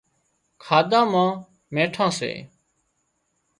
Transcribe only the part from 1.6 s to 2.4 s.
نيٺان سي